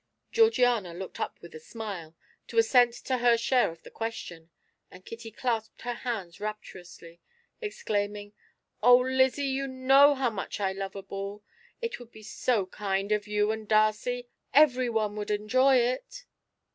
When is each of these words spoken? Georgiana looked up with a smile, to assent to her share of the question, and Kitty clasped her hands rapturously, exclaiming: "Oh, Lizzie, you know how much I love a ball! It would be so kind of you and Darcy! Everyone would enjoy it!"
Georgiana 0.31 0.95
looked 0.95 1.19
up 1.19 1.39
with 1.43 1.53
a 1.53 1.59
smile, 1.59 2.15
to 2.47 2.57
assent 2.57 2.91
to 2.95 3.19
her 3.19 3.37
share 3.37 3.69
of 3.69 3.83
the 3.83 3.91
question, 3.91 4.49
and 4.89 5.05
Kitty 5.05 5.29
clasped 5.29 5.83
her 5.83 5.93
hands 5.93 6.39
rapturously, 6.39 7.21
exclaiming: 7.61 8.33
"Oh, 8.81 8.97
Lizzie, 8.97 9.45
you 9.45 9.67
know 9.67 10.15
how 10.15 10.31
much 10.31 10.59
I 10.59 10.71
love 10.71 10.95
a 10.95 11.03
ball! 11.03 11.43
It 11.83 11.99
would 11.99 12.11
be 12.11 12.23
so 12.23 12.65
kind 12.65 13.11
of 13.11 13.27
you 13.27 13.51
and 13.51 13.67
Darcy! 13.67 14.27
Everyone 14.55 15.15
would 15.17 15.29
enjoy 15.29 15.75
it!" 15.75 16.25